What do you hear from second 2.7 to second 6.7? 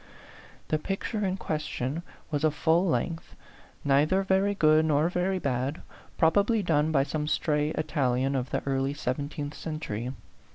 length, neither very good nor very bad, probably